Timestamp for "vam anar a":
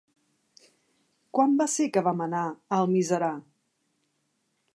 2.09-2.81